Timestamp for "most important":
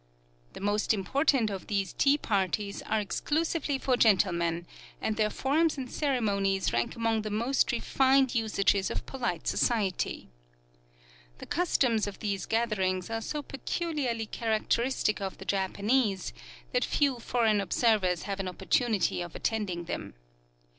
0.59-1.51